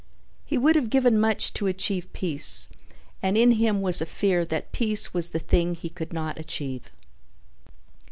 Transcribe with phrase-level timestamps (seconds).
[0.45, 2.69] He would have given much to achieve peace
[3.21, 6.91] and in him was a fear that peace was the thing he could not achieve.